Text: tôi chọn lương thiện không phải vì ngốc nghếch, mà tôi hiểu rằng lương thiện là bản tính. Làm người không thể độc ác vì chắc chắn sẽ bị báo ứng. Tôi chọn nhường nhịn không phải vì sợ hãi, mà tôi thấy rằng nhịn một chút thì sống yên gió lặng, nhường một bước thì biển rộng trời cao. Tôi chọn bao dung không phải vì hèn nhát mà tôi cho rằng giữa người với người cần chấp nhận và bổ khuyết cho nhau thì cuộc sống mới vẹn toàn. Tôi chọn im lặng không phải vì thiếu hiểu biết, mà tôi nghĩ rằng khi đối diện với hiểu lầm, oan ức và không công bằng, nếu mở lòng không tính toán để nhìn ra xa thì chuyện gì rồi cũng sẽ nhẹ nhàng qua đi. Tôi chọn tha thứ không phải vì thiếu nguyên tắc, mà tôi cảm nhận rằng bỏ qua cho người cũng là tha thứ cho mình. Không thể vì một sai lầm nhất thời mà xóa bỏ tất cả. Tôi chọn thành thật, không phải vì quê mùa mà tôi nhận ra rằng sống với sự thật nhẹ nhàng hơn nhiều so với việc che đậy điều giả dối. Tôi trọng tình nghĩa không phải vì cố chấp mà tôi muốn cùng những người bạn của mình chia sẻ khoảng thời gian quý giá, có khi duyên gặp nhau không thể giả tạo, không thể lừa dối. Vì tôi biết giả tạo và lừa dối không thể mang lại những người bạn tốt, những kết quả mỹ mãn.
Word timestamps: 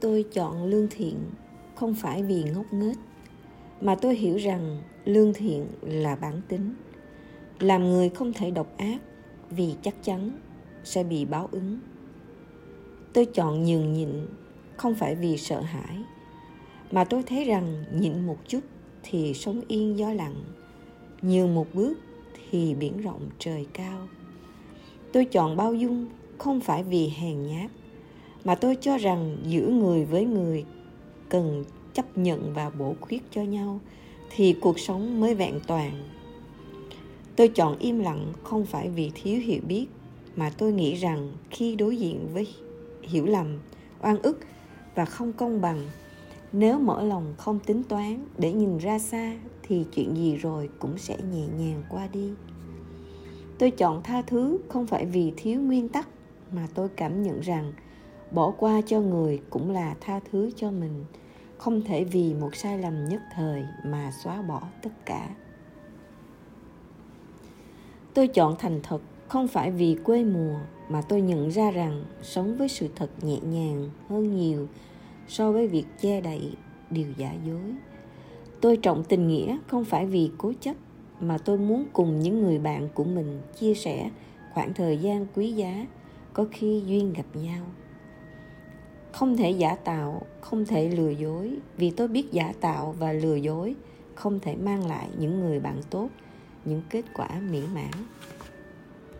tôi 0.00 0.24
chọn 0.32 0.64
lương 0.64 0.88
thiện 0.90 1.16
không 1.74 1.94
phải 1.94 2.22
vì 2.22 2.42
ngốc 2.42 2.72
nghếch, 2.72 2.98
mà 3.80 3.94
tôi 3.94 4.14
hiểu 4.14 4.36
rằng 4.36 4.82
lương 5.04 5.34
thiện 5.34 5.66
là 5.82 6.16
bản 6.16 6.40
tính. 6.48 6.74
Làm 7.60 7.84
người 7.84 8.08
không 8.08 8.32
thể 8.32 8.50
độc 8.50 8.76
ác 8.76 8.98
vì 9.50 9.74
chắc 9.82 9.94
chắn 10.02 10.30
sẽ 10.84 11.04
bị 11.04 11.24
báo 11.24 11.48
ứng. 11.52 11.78
Tôi 13.12 13.26
chọn 13.26 13.64
nhường 13.64 13.92
nhịn 13.92 14.08
không 14.76 14.94
phải 14.94 15.14
vì 15.14 15.36
sợ 15.36 15.60
hãi, 15.60 16.04
mà 16.90 17.04
tôi 17.04 17.22
thấy 17.22 17.44
rằng 17.44 17.84
nhịn 17.94 18.26
một 18.26 18.38
chút 18.48 18.60
thì 19.02 19.34
sống 19.34 19.60
yên 19.68 19.98
gió 19.98 20.12
lặng, 20.12 20.44
nhường 21.22 21.54
một 21.54 21.66
bước 21.74 21.98
thì 22.50 22.74
biển 22.74 22.98
rộng 22.98 23.28
trời 23.38 23.66
cao. 23.72 24.08
Tôi 25.12 25.24
chọn 25.24 25.56
bao 25.56 25.74
dung 25.74 26.06
không 26.38 26.60
phải 26.60 26.82
vì 26.82 27.08
hèn 27.08 27.46
nhát 27.46 27.70
mà 28.44 28.54
tôi 28.54 28.76
cho 28.80 28.98
rằng 28.98 29.36
giữa 29.46 29.68
người 29.68 30.04
với 30.04 30.24
người 30.24 30.64
cần 31.28 31.64
chấp 31.94 32.18
nhận 32.18 32.54
và 32.54 32.70
bổ 32.70 32.94
khuyết 33.00 33.22
cho 33.30 33.42
nhau 33.42 33.80
thì 34.30 34.56
cuộc 34.60 34.78
sống 34.78 35.20
mới 35.20 35.34
vẹn 35.34 35.60
toàn. 35.66 35.92
Tôi 37.36 37.48
chọn 37.48 37.78
im 37.78 37.98
lặng 37.98 38.32
không 38.42 38.66
phải 38.66 38.88
vì 38.88 39.10
thiếu 39.14 39.40
hiểu 39.40 39.60
biết, 39.68 39.86
mà 40.36 40.50
tôi 40.58 40.72
nghĩ 40.72 40.94
rằng 40.94 41.32
khi 41.50 41.76
đối 41.76 41.96
diện 41.96 42.28
với 42.32 42.46
hiểu 43.02 43.26
lầm, 43.26 43.58
oan 44.02 44.22
ức 44.22 44.38
và 44.94 45.04
không 45.04 45.32
công 45.32 45.60
bằng, 45.60 45.86
nếu 46.52 46.78
mở 46.78 47.04
lòng 47.04 47.34
không 47.38 47.58
tính 47.58 47.82
toán 47.82 48.24
để 48.38 48.52
nhìn 48.52 48.78
ra 48.78 48.98
xa 48.98 49.36
thì 49.62 49.84
chuyện 49.94 50.16
gì 50.16 50.36
rồi 50.36 50.68
cũng 50.78 50.98
sẽ 50.98 51.16
nhẹ 51.32 51.46
nhàng 51.58 51.82
qua 51.90 52.08
đi. 52.12 52.30
Tôi 53.58 53.70
chọn 53.70 54.02
tha 54.02 54.22
thứ 54.22 54.58
không 54.68 54.86
phải 54.86 55.06
vì 55.06 55.32
thiếu 55.36 55.60
nguyên 55.60 55.88
tắc, 55.88 56.08
mà 56.52 56.68
tôi 56.74 56.88
cảm 56.88 57.22
nhận 57.22 57.40
rằng 57.40 57.72
bỏ 58.30 58.50
qua 58.58 58.80
cho 58.86 59.00
người 59.00 59.40
cũng 59.50 59.70
là 59.70 59.94
tha 60.00 60.20
thứ 60.30 60.50
cho 60.56 60.70
mình. 60.70 61.04
Không 61.58 61.82
thể 61.82 62.04
vì 62.04 62.34
một 62.34 62.56
sai 62.56 62.78
lầm 62.78 63.04
nhất 63.04 63.20
thời 63.34 63.64
mà 63.84 64.12
xóa 64.24 64.42
bỏ 64.42 64.62
tất 64.82 64.90
cả. 65.06 65.28
Tôi 68.14 68.28
chọn 68.28 68.56
thành 68.58 68.80
thật, 68.82 69.02
không 69.28 69.48
phải 69.48 69.70
vì 69.70 69.96
quê 70.04 70.24
mùa 70.24 70.58
mà 70.88 71.02
tôi 71.02 71.20
nhận 71.20 71.48
ra 71.48 71.70
rằng 71.70 72.04
sống 72.22 72.56
với 72.56 72.68
sự 72.68 72.88
thật 72.96 73.10
nhẹ 73.22 73.38
nhàng 73.40 73.90
hơn 74.08 74.36
nhiều 74.36 74.68
so 75.28 75.52
với 75.52 75.68
việc 75.68 75.84
che 76.00 76.20
đậy 76.20 76.54
điều 76.90 77.06
giả 77.16 77.32
dối. 77.46 77.74
Tôi 78.60 78.76
trọng 78.76 79.04
tình 79.04 79.28
nghĩa 79.28 79.58
không 79.66 79.84
phải 79.84 80.06
vì 80.06 80.30
cố 80.38 80.52
chấp 80.60 80.76
mà 81.20 81.38
tôi 81.38 81.58
muốn 81.58 81.84
cùng 81.92 82.20
những 82.20 82.42
người 82.42 82.58
bạn 82.58 82.88
của 82.94 83.04
mình 83.04 83.40
chia 83.58 83.74
sẻ 83.74 84.10
khoảng 84.54 84.74
thời 84.74 84.98
gian 84.98 85.26
quý 85.34 85.52
giá, 85.52 85.86
có 86.32 86.46
khi 86.50 86.82
duyên 86.86 87.12
gặp 87.12 87.26
nhau 87.34 87.64
không 89.12 89.36
thể 89.36 89.50
giả 89.50 89.74
tạo, 89.74 90.22
không 90.40 90.66
thể 90.66 90.88
lừa 90.88 91.10
dối. 91.10 91.56
Vì 91.76 91.90
tôi 91.90 92.08
biết 92.08 92.32
giả 92.32 92.52
tạo 92.60 92.94
và 92.98 93.12
lừa 93.12 93.36
dối 93.36 93.74
không 94.14 94.40
thể 94.40 94.56
mang 94.56 94.86
lại 94.86 95.08
những 95.18 95.40
người 95.40 95.60
bạn 95.60 95.76
tốt, 95.90 96.08
những 96.64 96.82
kết 96.90 97.04
quả 97.14 97.28
mỹ 97.50 97.62
mãn. 97.74 97.90